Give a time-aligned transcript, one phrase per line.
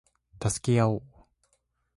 [0.41, 1.01] 助け合おう